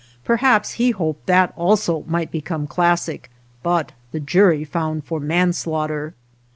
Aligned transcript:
Perhaps 0.25 0.71
he 0.81 0.89
hoped 0.89 1.27
that 1.27 1.53
also 1.55 2.03
might 2.07 2.31
become 2.31 2.65
classic, 2.65 3.29
but 3.61 3.91
the 4.11 4.19
jury 4.19 4.63
found 4.63 5.03
for 5.03 5.19
manslaughter. 5.19 6.15